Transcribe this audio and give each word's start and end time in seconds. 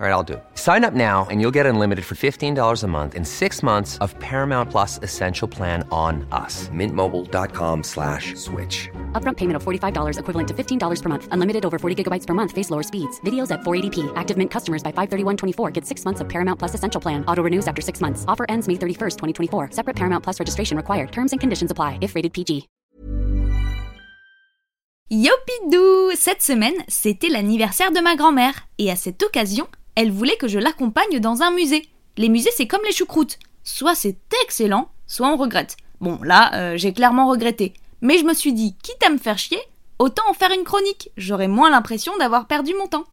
All 0.00 0.06
right, 0.06 0.14
I'll 0.14 0.22
do 0.22 0.34
it. 0.34 0.44
Sign 0.54 0.82
up 0.82 0.94
now 0.94 1.26
and 1.30 1.42
you'll 1.42 1.50
get 1.50 1.66
unlimited 1.66 2.06
for 2.06 2.14
$15 2.14 2.82
a 2.82 2.86
month 2.86 3.14
in 3.14 3.22
six 3.22 3.62
months 3.62 3.98
of 3.98 4.18
Paramount 4.18 4.70
Plus 4.70 4.98
Essential 5.02 5.46
Plan 5.46 5.86
on 5.92 6.26
us. 6.32 6.70
Mintmobile.com 6.70 7.82
slash 7.82 8.34
switch. 8.36 8.88
Upfront 9.12 9.36
payment 9.36 9.56
of 9.56 9.62
$45 9.62 10.18
equivalent 10.18 10.48
to 10.48 10.54
$15 10.54 11.02
per 11.02 11.08
month. 11.10 11.28
Unlimited 11.32 11.66
over 11.66 11.78
40 11.78 12.02
gigabytes 12.02 12.26
per 12.26 12.32
month. 12.32 12.52
Face 12.52 12.70
lower 12.70 12.82
speeds. 12.82 13.20
Videos 13.26 13.50
at 13.50 13.60
480p. 13.60 14.10
Active 14.16 14.38
Mint 14.38 14.50
customers 14.50 14.82
by 14.82 14.90
531.24 14.90 15.70
get 15.70 15.84
six 15.84 16.06
months 16.06 16.22
of 16.22 16.28
Paramount 16.30 16.58
Plus 16.58 16.72
Essential 16.72 16.98
Plan. 16.98 17.22
Auto 17.28 17.42
renews 17.42 17.68
after 17.68 17.82
six 17.82 18.00
months. 18.00 18.24
Offer 18.26 18.46
ends 18.48 18.68
May 18.68 18.76
31st, 18.76 19.18
2024. 19.18 19.72
Separate 19.72 19.96
Paramount 19.96 20.24
Plus 20.24 20.40
registration 20.40 20.78
required. 20.78 21.12
Terms 21.12 21.32
and 21.32 21.40
conditions 21.42 21.70
apply 21.70 21.98
if 22.00 22.14
rated 22.14 22.32
PG. 22.32 22.68
Yopidou 25.10 26.12
Cette 26.14 26.40
semaine, 26.40 26.84
c'était 26.88 27.28
l'anniversaire 27.28 27.90
de 27.90 28.00
ma 28.00 28.14
grand-mère. 28.14 28.68
Et 28.78 28.90
à 28.90 28.96
cette 28.96 29.22
occasion, 29.24 29.66
elle 30.00 30.12
voulait 30.12 30.36
que 30.36 30.48
je 30.48 30.58
l'accompagne 30.58 31.20
dans 31.20 31.42
un 31.42 31.50
musée. 31.50 31.86
Les 32.16 32.30
musées, 32.30 32.50
c'est 32.56 32.66
comme 32.66 32.80
les 32.86 32.92
choucroutes. 32.92 33.38
Soit 33.64 33.94
c'est 33.94 34.16
excellent, 34.44 34.90
soit 35.06 35.28
on 35.28 35.36
regrette. 35.36 35.76
Bon, 36.00 36.18
là, 36.22 36.54
euh, 36.54 36.78
j'ai 36.78 36.94
clairement 36.94 37.28
regretté. 37.28 37.74
Mais 38.00 38.16
je 38.16 38.24
me 38.24 38.32
suis 38.32 38.54
dit, 38.54 38.74
quitte 38.82 39.04
à 39.04 39.10
me 39.10 39.18
faire 39.18 39.36
chier, 39.36 39.60
autant 39.98 40.22
en 40.30 40.32
faire 40.32 40.52
une 40.52 40.64
chronique. 40.64 41.10
J'aurais 41.18 41.48
moins 41.48 41.68
l'impression 41.68 42.16
d'avoir 42.16 42.46
perdu 42.46 42.72
mon 42.78 42.86
temps. 42.86 43.04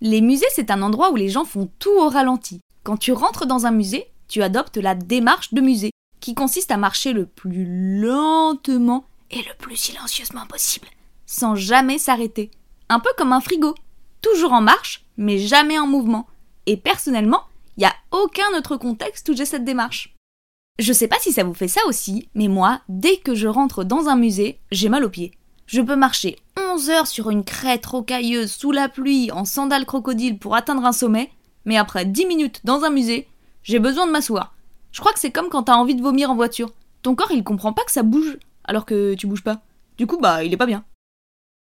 Les 0.00 0.22
musées, 0.22 0.46
c'est 0.54 0.70
un 0.70 0.80
endroit 0.80 1.10
où 1.10 1.16
les 1.16 1.28
gens 1.28 1.44
font 1.44 1.68
tout 1.78 1.92
au 1.92 2.08
ralenti. 2.08 2.60
Quand 2.84 2.96
tu 2.96 3.12
rentres 3.12 3.44
dans 3.44 3.66
un 3.66 3.70
musée, 3.70 4.10
tu 4.26 4.42
adoptes 4.42 4.78
la 4.78 4.94
démarche 4.94 5.52
de 5.52 5.60
musée, 5.60 5.90
qui 6.20 6.34
consiste 6.34 6.70
à 6.70 6.78
marcher 6.78 7.12
le 7.12 7.26
plus 7.26 8.00
lentement 8.00 9.04
et 9.30 9.42
le 9.42 9.54
plus 9.58 9.76
silencieusement 9.76 10.46
possible, 10.46 10.88
sans 11.26 11.54
jamais 11.54 11.98
s'arrêter. 11.98 12.50
Un 12.88 13.00
peu 13.00 13.10
comme 13.18 13.32
un 13.34 13.42
frigo, 13.42 13.74
toujours 14.22 14.54
en 14.54 14.62
marche, 14.62 15.03
mais 15.16 15.38
jamais 15.38 15.78
en 15.78 15.86
mouvement. 15.86 16.26
Et 16.66 16.76
personnellement, 16.76 17.42
il 17.76 17.80
n'y 17.80 17.86
a 17.86 17.94
aucun 18.10 18.56
autre 18.56 18.76
contexte 18.76 19.28
où 19.28 19.34
j'ai 19.34 19.44
cette 19.44 19.64
démarche. 19.64 20.14
Je 20.78 20.92
sais 20.92 21.08
pas 21.08 21.18
si 21.20 21.32
ça 21.32 21.44
vous 21.44 21.54
fait 21.54 21.68
ça 21.68 21.80
aussi, 21.86 22.28
mais 22.34 22.48
moi, 22.48 22.80
dès 22.88 23.18
que 23.18 23.34
je 23.34 23.46
rentre 23.46 23.84
dans 23.84 24.08
un 24.08 24.16
musée, 24.16 24.58
j'ai 24.72 24.88
mal 24.88 25.04
aux 25.04 25.10
pieds. 25.10 25.32
Je 25.66 25.80
peux 25.80 25.96
marcher 25.96 26.36
11 26.58 26.90
heures 26.90 27.06
sur 27.06 27.30
une 27.30 27.44
crête 27.44 27.86
rocailleuse 27.86 28.50
sous 28.50 28.72
la 28.72 28.88
pluie 28.88 29.30
en 29.30 29.44
sandales 29.44 29.86
crocodile 29.86 30.38
pour 30.38 30.56
atteindre 30.56 30.84
un 30.84 30.92
sommet, 30.92 31.30
mais 31.64 31.76
après 31.76 32.04
10 32.04 32.26
minutes 32.26 32.60
dans 32.64 32.82
un 32.84 32.90
musée, 32.90 33.28
j'ai 33.62 33.78
besoin 33.78 34.06
de 34.06 34.12
m'asseoir. 34.12 34.54
Je 34.92 35.00
crois 35.00 35.12
que 35.12 35.20
c'est 35.20 35.30
comme 35.30 35.48
quand 35.48 35.64
t'as 35.64 35.76
envie 35.76 35.94
de 35.94 36.02
vomir 36.02 36.30
en 36.30 36.34
voiture. 36.34 36.72
Ton 37.02 37.14
corps 37.14 37.32
il 37.32 37.44
comprend 37.44 37.72
pas 37.72 37.84
que 37.84 37.92
ça 37.92 38.02
bouge, 38.02 38.38
alors 38.64 38.84
que 38.84 39.14
tu 39.14 39.26
bouges 39.26 39.44
pas. 39.44 39.62
Du 39.96 40.06
coup, 40.06 40.18
bah, 40.18 40.44
il 40.44 40.52
est 40.52 40.58
pas 40.58 40.66
bien. 40.66 40.84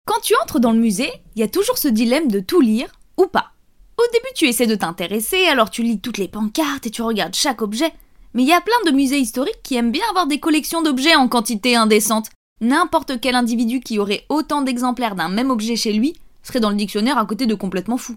Quand 0.06 0.20
tu 0.22 0.34
entres 0.42 0.60
dans 0.60 0.72
le 0.72 0.80
musée, 0.80 1.12
il 1.36 1.40
y 1.40 1.44
a 1.44 1.48
toujours 1.48 1.78
ce 1.78 1.88
dilemme 1.88 2.30
de 2.30 2.40
tout 2.40 2.62
lire 2.62 2.92
ou 3.18 3.28
pas. 3.28 3.52
Au 3.98 4.04
début, 4.14 4.34
tu 4.36 4.48
essaies 4.48 4.68
de 4.68 4.76
t'intéresser, 4.76 5.48
alors 5.48 5.70
tu 5.70 5.84
lis 5.84 6.00
toutes 6.00 6.18
les 6.18 6.28
pancartes 6.28 6.86
et 6.86 6.92
tu 6.92 7.02
regardes 7.02 7.36
chaque 7.36 7.62
objet. 7.62 7.94
Mais 8.34 8.44
il 8.44 8.48
y 8.48 8.54
a 8.54 8.62
plein 8.62 8.74
de 8.86 8.96
musées 8.96 9.20
historiques 9.20 9.62
qui 9.64 9.76
aiment 9.76 9.92
bien 9.92 10.06
avoir 10.10 10.28
des 10.28 10.40
collections 10.40 10.82
d'objets 10.82 11.16
en 11.16 11.28
quantité 11.28 11.76
indécente. 11.76 12.30
N'importe 12.62 13.20
quel 13.20 13.36
individu 13.36 13.80
qui 13.80 14.00
aurait 14.00 14.26
autant 14.30 14.62
d'exemplaires 14.62 15.16
d'un 15.16 15.30
même 15.30 15.52
objet 15.52 15.76
chez 15.76 15.94
lui 15.94 16.16
serait 16.44 16.60
dans 16.60 16.70
le 16.70 16.76
dictionnaire 16.76 17.18
à 17.18 17.26
côté 17.26 17.46
de 17.46 17.56
complètement 17.56 17.98
fou. 17.98 18.16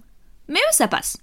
Mais 0.49 0.61
eux, 0.61 0.73
ça 0.73 0.89
passe. 0.89 1.19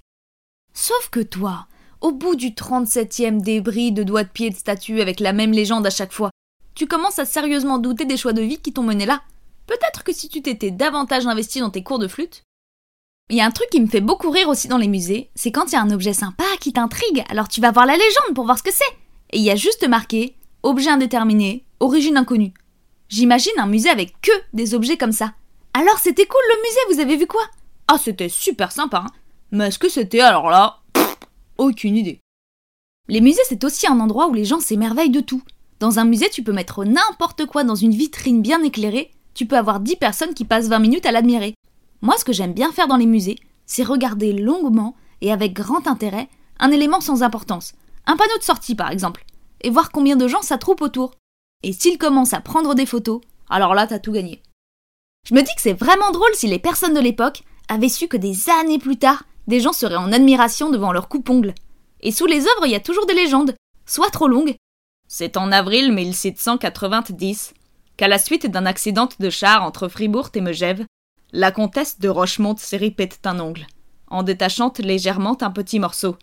Sauf 0.74 1.08
que 1.10 1.20
toi, 1.20 1.66
au 2.00 2.12
bout 2.12 2.34
du 2.34 2.50
37e 2.50 3.40
débris 3.40 3.92
de 3.92 4.02
doigts 4.02 4.24
de 4.24 4.28
pied 4.28 4.50
de 4.50 4.56
statue 4.56 5.00
avec 5.00 5.20
la 5.20 5.32
même 5.32 5.52
légende 5.52 5.86
à 5.86 5.90
chaque 5.90 6.12
fois, 6.12 6.30
tu 6.74 6.86
commences 6.86 7.18
à 7.18 7.24
sérieusement 7.24 7.78
douter 7.78 8.04
des 8.04 8.16
choix 8.16 8.32
de 8.32 8.42
vie 8.42 8.58
qui 8.58 8.72
t'ont 8.72 8.82
mené 8.82 9.06
là. 9.06 9.22
Peut-être 9.66 10.02
que 10.02 10.12
si 10.12 10.28
tu 10.28 10.42
t'étais 10.42 10.70
davantage 10.70 11.26
investi 11.26 11.60
dans 11.60 11.70
tes 11.70 11.82
cours 11.82 11.98
de 11.98 12.08
flûte. 12.08 12.42
Il 13.30 13.36
y 13.36 13.40
a 13.40 13.46
un 13.46 13.50
truc 13.50 13.70
qui 13.70 13.80
me 13.80 13.86
fait 13.86 14.02
beaucoup 14.02 14.30
rire 14.30 14.48
aussi 14.48 14.68
dans 14.68 14.76
les 14.76 14.88
musées, 14.88 15.30
c'est 15.34 15.52
quand 15.52 15.66
il 15.66 15.72
y 15.72 15.76
a 15.76 15.80
un 15.80 15.90
objet 15.90 16.12
sympa 16.12 16.44
qui 16.60 16.72
t'intrigue, 16.74 17.24
alors 17.30 17.48
tu 17.48 17.62
vas 17.62 17.70
voir 17.70 17.86
la 17.86 17.96
légende 17.96 18.34
pour 18.34 18.44
voir 18.44 18.58
ce 18.58 18.62
que 18.62 18.72
c'est. 18.72 18.84
Et 19.30 19.38
il 19.38 19.42
y 19.42 19.50
a 19.50 19.56
juste 19.56 19.88
marqué 19.88 20.36
objet 20.62 20.90
indéterminé, 20.90 21.64
origine 21.80 22.18
inconnue. 22.18 22.52
J'imagine 23.08 23.52
un 23.58 23.66
musée 23.66 23.88
avec 23.88 24.20
que 24.20 24.32
des 24.52 24.74
objets 24.74 24.98
comme 24.98 25.12
ça. 25.12 25.32
Alors 25.74 25.98
c'était 25.98 26.26
cool 26.26 26.42
le 26.50 26.62
musée, 26.62 26.94
vous 26.94 27.00
avez 27.00 27.16
vu 27.16 27.26
quoi? 27.26 27.42
Ah, 27.88 27.96
c'était 27.98 28.28
super 28.28 28.70
sympa, 28.70 29.04
hein. 29.06 29.12
Mais 29.50 29.68
est-ce 29.68 29.78
que 29.78 29.88
c'était 29.88 30.20
alors 30.20 30.50
là? 30.50 30.80
Pff, 30.92 31.16
Aucune 31.58 31.96
idée. 31.96 32.20
Les 33.08 33.20
musées, 33.20 33.42
c'est 33.48 33.64
aussi 33.64 33.86
un 33.86 34.00
endroit 34.00 34.28
où 34.28 34.34
les 34.34 34.44
gens 34.44 34.60
s'émerveillent 34.60 35.10
de 35.10 35.20
tout. 35.20 35.42
Dans 35.80 35.98
un 35.98 36.04
musée, 36.04 36.30
tu 36.30 36.42
peux 36.42 36.52
mettre 36.52 36.84
n'importe 36.84 37.46
quoi 37.46 37.64
dans 37.64 37.74
une 37.74 37.94
vitrine 37.94 38.40
bien 38.40 38.62
éclairée, 38.62 39.10
tu 39.34 39.46
peux 39.46 39.56
avoir 39.56 39.80
10 39.80 39.96
personnes 39.96 40.34
qui 40.34 40.44
passent 40.44 40.68
20 40.68 40.78
minutes 40.78 41.06
à 41.06 41.12
l'admirer. 41.12 41.54
Moi, 42.02 42.16
ce 42.18 42.24
que 42.24 42.32
j'aime 42.32 42.52
bien 42.52 42.72
faire 42.72 42.88
dans 42.88 42.96
les 42.96 43.06
musées, 43.06 43.38
c'est 43.64 43.84
regarder 43.84 44.32
longuement 44.32 44.96
et 45.20 45.32
avec 45.32 45.52
grand 45.52 45.86
intérêt 45.86 46.28
un 46.58 46.72
élément 46.72 47.00
sans 47.00 47.22
importance, 47.22 47.72
un 48.06 48.16
panneau 48.16 48.36
de 48.38 48.42
sortie 48.42 48.74
par 48.74 48.90
exemple, 48.90 49.24
et 49.62 49.70
voir 49.70 49.92
combien 49.92 50.16
de 50.16 50.28
gens 50.28 50.42
s'attroupent 50.42 50.82
autour. 50.82 51.14
Et 51.62 51.72
s'ils 51.72 51.98
commencent 51.98 52.34
à 52.34 52.40
prendre 52.40 52.74
des 52.74 52.86
photos, 52.86 53.20
alors 53.48 53.74
là, 53.74 53.86
t'as 53.86 54.00
tout 54.00 54.12
gagné. 54.12 54.42
Je 55.28 55.34
me 55.34 55.42
dis 55.42 55.54
que 55.54 55.60
c'est 55.60 55.72
vraiment 55.72 56.10
drôle 56.10 56.34
si 56.34 56.48
les 56.48 56.58
personnes 56.58 56.94
de 56.94 57.00
l'époque 57.00 57.44
avaient 57.68 57.88
su 57.88 58.08
que 58.08 58.16
des 58.16 58.50
années 58.50 58.78
plus 58.78 58.98
tard, 58.98 59.22
des 59.46 59.60
gens 59.60 59.72
seraient 59.72 59.94
en 59.94 60.12
admiration 60.12 60.70
devant 60.70 60.92
leur 60.92 61.08
coupe-ongle. 61.08 61.54
Et 62.00 62.10
sous 62.10 62.26
les 62.26 62.40
œuvres, 62.40 62.66
il 62.66 62.72
y 62.72 62.76
a 62.76 62.80
toujours 62.80 63.06
des 63.06 63.14
légendes, 63.14 63.54
soit 63.86 64.10
trop 64.10 64.26
longues. 64.26 64.56
C'est 65.06 65.36
en 65.36 65.52
avril 65.52 65.92
1790 65.92 67.54
qu'à 67.96 68.08
la 68.08 68.18
suite 68.18 68.48
d'un 68.48 68.66
accident 68.66 69.08
de 69.20 69.30
char 69.30 69.62
entre 69.62 69.86
Fribourg 69.86 70.30
et 70.34 70.40
Megève, 70.40 70.84
la 71.32 71.50
comtesse 71.50 71.98
de 71.98 72.08
Rochemont 72.08 72.56
s'éripète 72.56 73.18
un 73.24 73.40
ongle, 73.40 73.66
en 74.08 74.22
détachant 74.22 74.72
légèrement 74.78 75.38
un 75.42 75.50
petit 75.50 75.80
morceau. 75.80 76.16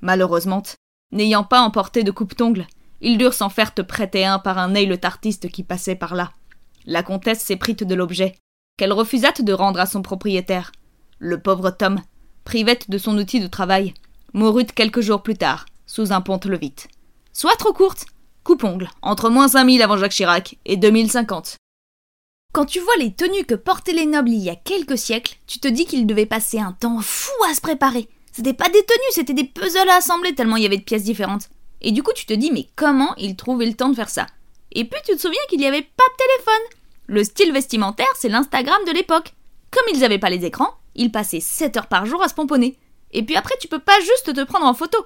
Malheureusement, 0.00 0.62
n'ayant 1.12 1.44
pas 1.44 1.60
emporté 1.60 2.02
de 2.02 2.10
coupe-tongle, 2.10 2.66
ils 3.00 3.18
durent 3.18 3.34
s'en 3.34 3.50
faire 3.50 3.72
te 3.72 3.82
prêter 3.82 4.24
un 4.24 4.40
par 4.40 4.58
un 4.58 4.72
le 4.72 4.98
artiste 5.04 5.48
qui 5.48 5.62
passait 5.62 5.94
par 5.94 6.16
là. 6.16 6.32
La 6.86 7.04
comtesse 7.04 7.40
s'éprite 7.40 7.84
de 7.84 7.94
l'objet, 7.94 8.34
qu'elle 8.76 8.92
refusa 8.92 9.30
de 9.32 9.52
rendre 9.52 9.78
à 9.78 9.86
son 9.86 10.02
propriétaire. 10.02 10.72
Le 11.18 11.40
pauvre 11.40 11.70
Tom, 11.70 12.00
privette 12.44 12.90
de 12.90 12.98
son 12.98 13.16
outil 13.16 13.40
de 13.40 13.46
travail, 13.46 13.94
mourut 14.32 14.66
quelques 14.66 15.00
jours 15.00 15.22
plus 15.22 15.36
tard, 15.36 15.66
sous 15.86 16.12
un 16.12 16.20
pont-levis. 16.20 16.88
Soit 17.32 17.56
trop 17.56 17.72
courte, 17.72 18.06
coupe-ongle, 18.42 18.90
entre 19.02 19.30
moins 19.30 19.46
5000 19.46 19.82
avant 19.82 19.96
Jacques 19.96 20.12
Chirac 20.12 20.58
et 20.64 20.76
2050. 20.76 21.56
Quand 22.58 22.64
tu 22.64 22.80
vois 22.80 22.96
les 22.98 23.12
tenues 23.12 23.44
que 23.44 23.54
portaient 23.54 23.92
les 23.92 24.06
nobles 24.06 24.30
il 24.30 24.42
y 24.42 24.50
a 24.50 24.56
quelques 24.56 24.98
siècles, 24.98 25.36
tu 25.46 25.60
te 25.60 25.68
dis 25.68 25.84
qu'ils 25.84 26.06
devaient 26.06 26.26
passer 26.26 26.58
un 26.58 26.72
temps 26.72 27.00
fou 27.00 27.30
à 27.48 27.54
se 27.54 27.60
préparer. 27.60 28.08
C'était 28.32 28.54
pas 28.54 28.68
des 28.68 28.84
tenues, 28.84 29.12
c'était 29.12 29.34
des 29.34 29.44
puzzles 29.44 29.88
à 29.88 29.96
assembler 29.96 30.34
tellement 30.34 30.56
il 30.56 30.62
y 30.62 30.66
avait 30.66 30.78
de 30.78 30.82
pièces 30.82 31.04
différentes. 31.04 31.50
Et 31.82 31.92
du 31.92 32.02
coup, 32.02 32.12
tu 32.14 32.26
te 32.26 32.32
dis, 32.32 32.50
mais 32.50 32.66
comment 32.74 33.14
ils 33.16 33.36
trouvaient 33.36 33.66
le 33.66 33.74
temps 33.74 33.90
de 33.90 33.94
faire 33.94 34.08
ça? 34.08 34.26
Et 34.72 34.84
puis, 34.84 35.00
tu 35.06 35.14
te 35.14 35.20
souviens 35.20 35.40
qu'il 35.48 35.60
n'y 35.60 35.66
avait 35.66 35.82
pas 35.82 36.04
de 36.04 36.24
téléphone. 36.24 36.78
Le 37.06 37.22
style 37.22 37.52
vestimentaire, 37.52 38.06
c'est 38.16 38.28
l'Instagram 38.28 38.84
de 38.86 38.92
l'époque. 38.92 39.34
Comme 39.70 39.84
ils 39.92 40.00
n'avaient 40.00 40.18
pas 40.18 40.30
les 40.30 40.44
écrans, 40.44 40.74
ils 40.94 41.12
passaient 41.12 41.40
7 41.40 41.76
heures 41.76 41.86
par 41.86 42.06
jour 42.06 42.22
à 42.22 42.28
se 42.28 42.34
pomponner. 42.34 42.76
Et 43.12 43.22
puis 43.22 43.36
après, 43.36 43.54
tu 43.60 43.68
peux 43.68 43.78
pas 43.78 44.00
juste 44.00 44.34
te 44.34 44.44
prendre 44.44 44.66
en 44.66 44.74
photo. 44.74 44.98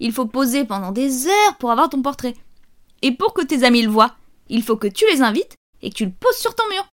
Il 0.00 0.12
faut 0.12 0.26
poser 0.26 0.64
pendant 0.64 0.92
des 0.92 1.26
heures 1.26 1.56
pour 1.58 1.70
avoir 1.70 1.90
ton 1.90 2.02
portrait. 2.02 2.34
Et 3.02 3.12
pour 3.12 3.34
que 3.34 3.42
tes 3.42 3.64
amis 3.64 3.82
le 3.82 3.90
voient, 3.90 4.14
il 4.48 4.62
faut 4.62 4.76
que 4.76 4.88
tu 4.88 5.04
les 5.12 5.20
invites 5.20 5.56
et 5.84 5.90
que 5.90 5.94
tu 5.94 6.06
le 6.06 6.12
poses 6.12 6.36
sur 6.36 6.54
ton 6.54 6.68
mur. 6.70 6.86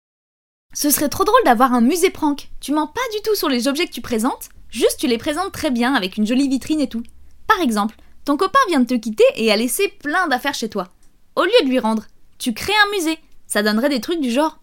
Ce 0.73 0.89
serait 0.89 1.09
trop 1.09 1.23
drôle 1.23 1.43
d'avoir 1.45 1.73
un 1.73 1.81
musée 1.81 2.09
prank. 2.09 2.49
Tu 2.59 2.73
mens 2.73 2.87
pas 2.87 3.01
du 3.15 3.21
tout 3.23 3.35
sur 3.35 3.49
les 3.49 3.67
objets 3.67 3.87
que 3.87 3.93
tu 3.93 4.01
présentes, 4.01 4.49
juste 4.69 4.99
tu 4.99 5.07
les 5.07 5.17
présentes 5.17 5.51
très 5.51 5.71
bien 5.71 5.93
avec 5.93 6.17
une 6.17 6.27
jolie 6.27 6.49
vitrine 6.49 6.81
et 6.81 6.89
tout. 6.89 7.03
Par 7.47 7.61
exemple, 7.61 7.95
ton 8.25 8.37
copain 8.37 8.59
vient 8.67 8.81
de 8.81 8.85
te 8.85 8.93
quitter 8.93 9.23
et 9.35 9.51
a 9.51 9.57
laissé 9.57 9.87
plein 9.87 10.27
d'affaires 10.27 10.53
chez 10.53 10.69
toi. 10.69 10.89
Au 11.35 11.43
lieu 11.43 11.63
de 11.63 11.69
lui 11.69 11.79
rendre, 11.79 12.05
tu 12.37 12.53
crées 12.53 12.73
un 12.85 12.97
musée. 12.97 13.17
Ça 13.47 13.63
donnerait 13.63 13.89
des 13.89 14.01
trucs 14.01 14.21
du 14.21 14.29
genre 14.29 14.59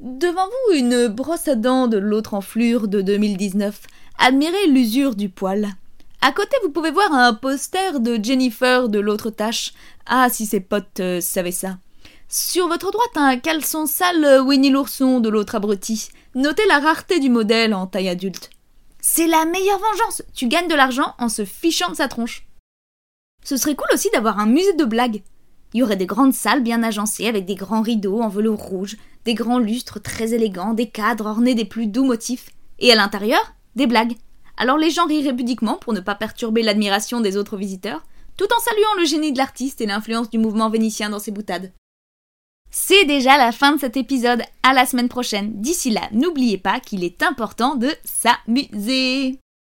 Devant 0.00 0.46
vous, 0.46 0.74
une 0.74 1.08
brosse 1.08 1.48
à 1.48 1.54
dents 1.54 1.86
de 1.86 1.96
l'autre 1.96 2.34
enflure 2.34 2.88
de 2.88 3.00
2019. 3.00 3.80
Admirez 4.18 4.66
l'usure 4.66 5.14
du 5.14 5.28
poil. 5.28 5.68
À 6.20 6.32
côté, 6.32 6.56
vous 6.62 6.70
pouvez 6.70 6.90
voir 6.90 7.12
un 7.12 7.32
poster 7.34 8.00
de 8.00 8.22
Jennifer 8.22 8.88
de 8.88 8.98
l'autre 8.98 9.30
tâche. 9.30 9.72
Ah, 10.06 10.28
si 10.28 10.44
ses 10.44 10.60
potes 10.60 11.00
euh, 11.00 11.20
savaient 11.20 11.52
ça. 11.52 11.78
Sur 12.28 12.66
votre 12.66 12.90
droite, 12.90 13.16
un 13.16 13.36
caleçon 13.36 13.86
sale 13.86 14.42
Winnie 14.44 14.70
l'ourson 14.70 15.20
de 15.20 15.28
l'autre 15.28 15.54
abruti. 15.54 16.08
Notez 16.34 16.66
la 16.66 16.80
rareté 16.80 17.20
du 17.20 17.30
modèle 17.30 17.72
en 17.72 17.86
taille 17.86 18.08
adulte. 18.08 18.50
C'est 19.00 19.28
la 19.28 19.44
meilleure 19.44 19.78
vengeance. 19.78 20.22
Tu 20.34 20.48
gagnes 20.48 20.66
de 20.66 20.74
l'argent 20.74 21.14
en 21.18 21.28
se 21.28 21.44
fichant 21.44 21.90
de 21.90 21.94
sa 21.94 22.08
tronche. 22.08 22.44
Ce 23.44 23.56
serait 23.56 23.76
cool 23.76 23.86
aussi 23.94 24.10
d'avoir 24.12 24.40
un 24.40 24.46
musée 24.46 24.72
de 24.72 24.84
blagues. 24.84 25.22
Il 25.72 25.78
y 25.78 25.82
aurait 25.84 25.94
des 25.94 26.06
grandes 26.06 26.32
salles 26.32 26.64
bien 26.64 26.82
agencées 26.82 27.28
avec 27.28 27.44
des 27.44 27.54
grands 27.54 27.82
rideaux 27.82 28.20
en 28.20 28.28
velours 28.28 28.60
rouge, 28.60 28.96
des 29.24 29.34
grands 29.34 29.60
lustres 29.60 30.02
très 30.02 30.34
élégants, 30.34 30.74
des 30.74 30.90
cadres 30.90 31.26
ornés 31.26 31.54
des 31.54 31.64
plus 31.64 31.86
doux 31.86 32.04
motifs, 32.04 32.50
et 32.80 32.90
à 32.90 32.96
l'intérieur, 32.96 33.54
des 33.76 33.86
blagues. 33.86 34.16
Alors 34.56 34.78
les 34.78 34.90
gens 34.90 35.06
riraient 35.06 35.36
pudiquement 35.36 35.76
pour 35.76 35.92
ne 35.92 36.00
pas 36.00 36.16
perturber 36.16 36.62
l'admiration 36.62 37.20
des 37.20 37.36
autres 37.36 37.56
visiteurs, 37.56 38.02
tout 38.36 38.48
en 38.52 38.60
saluant 38.60 38.94
le 38.98 39.04
génie 39.04 39.32
de 39.32 39.38
l'artiste 39.38 39.80
et 39.80 39.86
l'influence 39.86 40.28
du 40.28 40.38
mouvement 40.38 40.70
vénitien 40.70 41.10
dans 41.10 41.20
ses 41.20 41.30
boutades. 41.30 41.72
C'est 42.70 43.04
déjà 43.04 43.38
la 43.38 43.52
fin 43.52 43.72
de 43.72 43.80
cet 43.80 43.96
épisode, 43.96 44.42
à 44.62 44.72
la 44.72 44.86
semaine 44.86 45.08
prochaine. 45.08 45.60
D'ici 45.60 45.90
là, 45.90 46.02
n'oubliez 46.12 46.58
pas 46.58 46.80
qu'il 46.80 47.04
est 47.04 47.22
important 47.22 47.74
de 47.74 47.90
s'amuser. 48.04 49.38